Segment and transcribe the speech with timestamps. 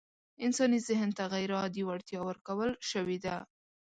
[0.45, 3.35] انساني ذهن ته غيرعادي وړتيا ورکول شوې ده.